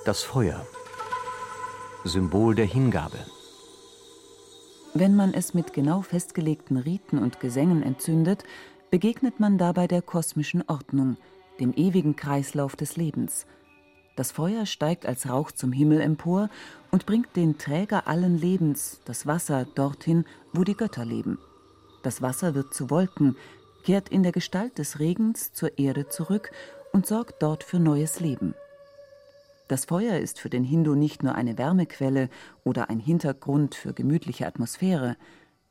Das 0.06 0.22
Feuer. 0.22 0.68
Symbol 2.04 2.56
der 2.56 2.66
Hingabe. 2.66 3.20
Wenn 4.94 5.16
man 5.16 5.34
es 5.34 5.54
mit 5.54 5.72
genau 5.72 6.02
festgelegten 6.02 6.76
Riten 6.76 7.20
und 7.20 7.40
Gesängen 7.40 7.82
entzündet, 7.82 8.44
begegnet 8.92 9.40
man 9.40 9.58
dabei 9.58 9.88
der 9.88 10.02
kosmischen 10.02 10.62
Ordnung, 10.68 11.16
dem 11.62 11.74
ewigen 11.74 12.18
Kreislauf 12.18 12.76
des 12.76 12.98
Lebens. 12.98 13.46
Das 14.18 14.34
Feuer 14.34 14.66
steigt 14.66 15.06
als 15.06 15.30
Rauch 15.30 15.54
zum 15.54 15.72
Himmel 15.72 16.02
empor 16.02 16.50
und 16.92 17.06
bringt 17.06 17.34
den 17.38 17.58
Träger 17.58 18.06
allen 18.06 18.38
Lebens, 18.38 19.00
das 19.06 19.26
Wasser, 19.26 19.66
dorthin, 19.74 20.26
wo 20.52 20.66
die 20.66 20.76
Götter 20.76 21.06
leben. 21.06 21.40
Das 22.02 22.22
Wasser 22.22 22.56
wird 22.56 22.74
zu 22.74 22.90
Wolken, 22.90 23.38
kehrt 23.84 24.10
in 24.10 24.24
der 24.24 24.34
Gestalt 24.34 24.78
des 24.80 25.00
Regens 25.00 25.54
zur 25.54 25.80
Erde 25.80 26.10
zurück 26.10 26.52
und 26.92 27.08
sorgt 27.08 27.42
dort 27.42 27.64
für 27.64 27.80
neues 27.80 28.20
Leben. 28.20 28.54
Das 29.74 29.86
Feuer 29.86 30.20
ist 30.20 30.40
für 30.40 30.52
den 30.52 30.64
Hindu 30.64 30.94
nicht 30.94 31.24
nur 31.24 31.34
eine 31.34 31.58
Wärmequelle 31.58 32.30
oder 32.64 32.92
ein 32.92 33.00
Hintergrund 33.00 33.74
für 33.74 33.92
gemütliche 33.92 34.46
Atmosphäre, 34.46 35.18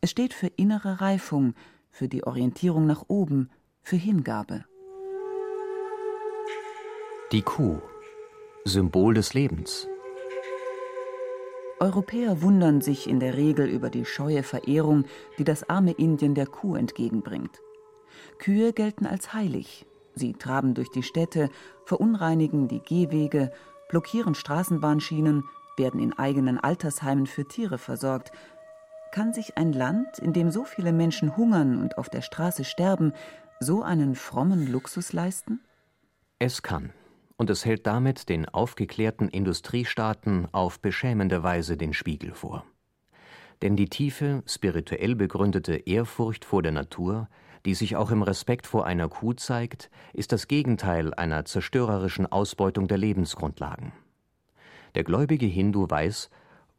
es 0.01 0.11
steht 0.11 0.35
für 0.35 0.49
innere 0.49 1.01
Reifung, 1.01 1.55
für 1.93 2.09
die 2.09 2.27
Orientierung 2.27 2.85
nach 2.85 3.05
oben, 3.07 3.49
für 3.81 3.95
Hingabe. 3.95 4.65
Die 7.31 7.43
Kuh, 7.43 7.79
Symbol 8.65 9.15
des 9.15 9.35
Lebens. 9.35 9.87
Europäer 11.79 12.43
wundern 12.43 12.81
sich 12.81 13.09
in 13.09 13.21
der 13.21 13.37
Regel 13.37 13.69
über 13.69 13.89
die 13.89 14.05
scheue 14.05 14.43
Verehrung, 14.43 15.05
die 15.39 15.45
das 15.45 15.71
arme 15.71 15.93
Indien 15.93 16.35
der 16.35 16.49
Kuh 16.49 16.75
entgegenbringt. 16.75 17.61
Kühe 18.39 18.73
gelten 18.73 19.07
als 19.07 19.33
heilig. 19.33 19.87
Sie 20.17 20.33
traben 20.33 20.75
durch 20.75 20.91
die 20.91 21.05
Städte, 21.05 21.51
verunreinigen 21.85 22.67
die 22.67 22.81
Gehwege, 22.81 23.53
blockieren 23.93 24.35
Straßenbahnschienen, 24.35 25.45
werden 25.77 26.01
in 26.01 26.19
eigenen 26.19 26.59
Altersheimen 26.59 27.27
für 27.27 27.47
Tiere 27.47 27.79
versorgt. 27.79 28.33
Kann 29.13 29.35
sich 29.35 29.59
ein 29.59 29.73
Land, 29.73 30.19
in 30.19 30.33
dem 30.33 30.51
so 30.51 30.65
viele 30.65 30.93
Menschen 30.93 31.37
hungern 31.37 31.79
und 31.79 31.99
auf 31.99 32.09
der 32.09 32.23
Straße 32.23 32.65
sterben, 32.65 33.13
so 33.61 33.83
einen 33.83 34.15
frommen 34.15 34.67
Luxus 34.67 35.13
leisten? 35.13 35.61
Es 36.39 36.63
kann. 36.63 36.93
Und 37.37 37.51
es 37.51 37.65
hält 37.67 37.87
damit 37.87 38.29
den 38.31 38.49
aufgeklärten 38.49 39.29
Industriestaaten 39.29 40.49
auf 40.53 40.81
beschämende 40.81 41.43
Weise 41.43 41.77
den 41.77 41.93
Spiegel 41.93 42.33
vor. 42.33 42.65
Denn 43.61 43.77
die 43.77 43.89
tiefe, 43.89 44.43
spirituell 44.47 45.15
begründete 45.15 45.75
Ehrfurcht 45.75 46.45
vor 46.45 46.63
der 46.63 46.73
Natur, 46.73 47.29
die 47.65 47.75
sich 47.75 47.97
auch 47.97 48.11
im 48.11 48.23
Respekt 48.23 48.67
vor 48.67 48.87
einer 48.87 49.09
Kuh 49.09 49.35
zeigt, 49.35 49.91
ist 50.13 50.33
das 50.33 50.49
Gegenteil 50.49 51.15
einer 51.15 51.45
zerstörerischen 51.45 52.27
Ausbeutung 52.27 52.89
der 52.89 52.99
Lebensgrundlagen. 52.99 53.93
Der 54.95 55.05
gläubige 55.05 55.47
Hindu 55.47 55.89
weiß, 55.89 56.31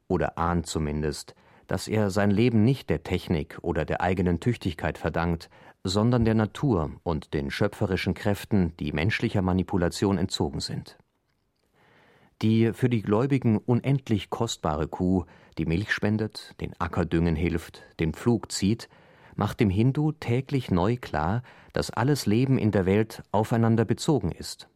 oder 0.08 0.38
ahnt 0.38 0.68
zumindest, 0.68 1.36
dass 1.68 1.88
er 1.88 2.10
sein 2.10 2.30
Leben 2.30 2.64
nicht 2.64 2.90
der 2.90 3.04
Technik 3.04 3.58
oder 3.62 3.86
der 3.86 4.02
eigenen 4.02 4.40
Tüchtigkeit 4.40 4.98
verdankt, 4.98 5.50
sondern 5.84 6.26
der 6.26 6.36
Natur 6.36 6.92
und 7.04 7.34
den 7.34 7.52
schöpferischen 7.52 8.14
Kräften, 8.14 8.76
die 8.78 8.92
menschlicher 8.92 9.42
Manipulation 9.42 10.18
entzogen 10.18 10.60
sind. 10.60 10.98
Die 12.42 12.74
für 12.74 12.90
die 12.90 13.02
Gläubigen 13.02 13.58
unendlich 13.58 14.30
kostbare 14.30 14.88
Kuh, 14.88 15.26
die 15.58 15.66
Milch 15.66 15.92
spendet, 15.92 16.56
den 16.60 16.74
Acker 16.80 17.06
düngen 17.06 17.36
hilft, 17.36 17.84
den 18.00 18.14
Pflug 18.14 18.52
zieht, 18.52 18.90
macht 19.36 19.60
dem 19.60 19.70
Hindu 19.70 20.12
täglich 20.12 20.72
neu 20.72 20.98
klar, 20.98 21.44
dass 21.74 21.90
alles 21.90 22.26
Leben 22.26 22.58
in 22.58 22.72
der 22.72 22.86
Welt 22.86 23.24
aufeinander 23.32 23.86
bezogen 23.86 24.32
ist. 24.32 24.70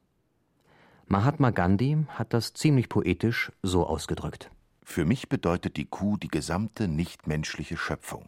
Mahatma 1.05 1.51
Gandhi 1.51 2.05
hat 2.09 2.33
das 2.33 2.53
ziemlich 2.53 2.89
poetisch 2.89 3.51
so 3.63 3.87
ausgedrückt. 3.87 4.51
Für 4.83 5.05
mich 5.05 5.29
bedeutet 5.29 5.77
die 5.77 5.85
Kuh 5.85 6.17
die 6.17 6.27
gesamte 6.27 6.87
nichtmenschliche 6.87 7.77
Schöpfung. 7.77 8.27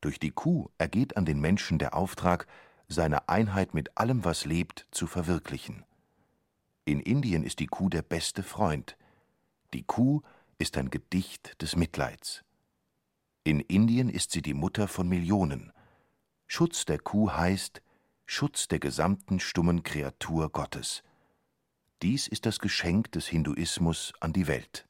Durch 0.00 0.18
die 0.18 0.30
Kuh 0.30 0.68
ergeht 0.78 1.16
an 1.16 1.24
den 1.24 1.40
Menschen 1.40 1.78
der 1.78 1.94
Auftrag, 1.94 2.46
seine 2.88 3.28
Einheit 3.28 3.74
mit 3.74 3.96
allem, 3.96 4.24
was 4.24 4.44
lebt, 4.44 4.86
zu 4.90 5.06
verwirklichen. 5.06 5.84
In 6.84 7.00
Indien 7.00 7.44
ist 7.44 7.60
die 7.60 7.66
Kuh 7.66 7.88
der 7.88 8.02
beste 8.02 8.42
Freund. 8.42 8.96
Die 9.74 9.84
Kuh 9.84 10.22
ist 10.58 10.76
ein 10.76 10.90
Gedicht 10.90 11.60
des 11.62 11.76
Mitleids. 11.76 12.42
In 13.42 13.60
Indien 13.60 14.10
ist 14.10 14.32
sie 14.32 14.42
die 14.42 14.52
Mutter 14.52 14.86
von 14.86 15.08
Millionen. 15.08 15.72
Schutz 16.46 16.84
der 16.84 16.98
Kuh 16.98 17.30
heißt 17.30 17.80
Schutz 18.26 18.68
der 18.68 18.78
gesamten 18.78 19.40
stummen 19.40 19.82
Kreatur 19.82 20.50
Gottes. 20.50 21.02
Dies 22.02 22.28
ist 22.28 22.44
das 22.44 22.58
Geschenk 22.58 23.12
des 23.12 23.26
Hinduismus 23.26 24.12
an 24.20 24.34
die 24.34 24.46
Welt. 24.46 24.86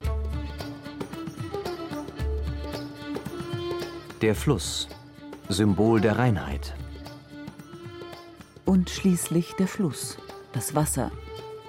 Der 4.21 4.35
Fluss, 4.35 4.89
Symbol 5.49 6.01
der 6.01 6.19
Reinheit. 6.19 6.75
Und 8.65 8.91
schließlich 8.91 9.53
der 9.61 9.69
Fluss, 9.69 10.19
das 10.53 10.75
Wasser, 10.75 11.13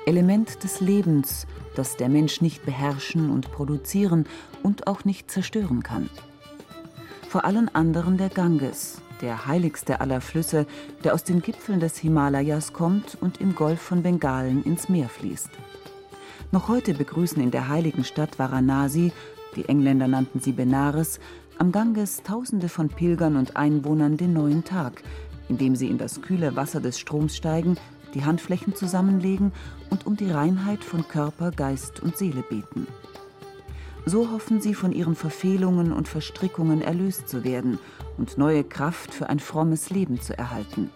Element 0.07 0.63
des 0.63 0.81
Lebens, 0.81 1.45
das 1.75 1.95
der 1.95 2.09
Mensch 2.09 2.41
nicht 2.41 2.65
beherrschen 2.65 3.29
und 3.29 3.51
produzieren 3.51 4.25
und 4.63 4.87
auch 4.87 5.05
nicht 5.05 5.29
zerstören 5.29 5.83
kann 5.83 6.09
vor 7.31 7.45
allen 7.45 7.73
anderen 7.73 8.17
der 8.17 8.27
Ganges, 8.27 9.01
der 9.21 9.47
heiligste 9.47 10.01
aller 10.01 10.19
Flüsse, 10.19 10.65
der 11.05 11.13
aus 11.13 11.23
den 11.23 11.41
Gipfeln 11.41 11.79
des 11.79 11.97
Himalayas 11.97 12.73
kommt 12.73 13.17
und 13.21 13.39
im 13.39 13.55
Golf 13.55 13.79
von 13.79 14.03
Bengalen 14.03 14.65
ins 14.65 14.89
Meer 14.89 15.07
fließt. 15.07 15.49
Noch 16.51 16.67
heute 16.67 16.93
begrüßen 16.93 17.41
in 17.41 17.49
der 17.49 17.69
heiligen 17.69 18.03
Stadt 18.03 18.37
Varanasi, 18.37 19.13
die 19.55 19.63
Engländer 19.69 20.09
nannten 20.09 20.41
sie 20.41 20.51
Benares, 20.51 21.21
am 21.57 21.71
Ganges 21.71 22.21
Tausende 22.21 22.67
von 22.67 22.89
Pilgern 22.89 23.37
und 23.37 23.55
Einwohnern 23.55 24.17
den 24.17 24.33
neuen 24.33 24.65
Tag, 24.65 25.01
indem 25.47 25.77
sie 25.77 25.87
in 25.87 25.97
das 25.97 26.21
kühle 26.21 26.57
Wasser 26.57 26.81
des 26.81 26.99
Stroms 26.99 27.37
steigen, 27.37 27.77
die 28.13 28.25
Handflächen 28.25 28.75
zusammenlegen 28.75 29.53
und 29.89 30.05
um 30.05 30.17
die 30.17 30.31
Reinheit 30.31 30.83
von 30.83 31.07
Körper, 31.07 31.51
Geist 31.51 32.01
und 32.01 32.17
Seele 32.17 32.41
beten. 32.41 32.87
So 34.05 34.31
hoffen 34.31 34.61
sie, 34.61 34.73
von 34.73 34.91
ihren 34.91 35.15
Verfehlungen 35.15 35.91
und 35.91 36.07
Verstrickungen 36.07 36.81
erlöst 36.81 37.29
zu 37.29 37.43
werden 37.43 37.77
und 38.17 38.37
neue 38.37 38.63
Kraft 38.63 39.13
für 39.13 39.29
ein 39.29 39.39
frommes 39.39 39.89
Leben 39.89 40.19
zu 40.19 40.37
erhalten. 40.37 40.89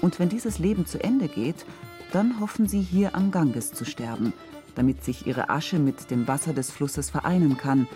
Und 0.00 0.18
wenn 0.18 0.28
dieses 0.28 0.58
Leben 0.58 0.86
zu 0.86 1.02
Ende 1.02 1.28
geht, 1.28 1.64
dann 2.12 2.40
hoffen 2.40 2.66
sie 2.66 2.80
hier 2.80 3.14
am 3.14 3.30
Ganges 3.30 3.72
zu 3.72 3.84
sterben, 3.84 4.32
damit 4.74 5.04
sich 5.04 5.26
ihre 5.26 5.50
Asche 5.50 5.78
mit 5.78 6.10
dem 6.10 6.26
Wasser 6.26 6.52
des 6.52 6.70
Flusses 6.70 7.10
vereinen 7.10 7.56
kann 7.56 7.86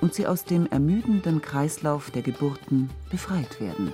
und 0.00 0.14
sie 0.14 0.26
aus 0.26 0.44
dem 0.44 0.66
ermüdenden 0.66 1.40
Kreislauf 1.42 2.10
der 2.10 2.22
Geburten 2.22 2.90
befreit 3.10 3.60
werden. 3.60 3.92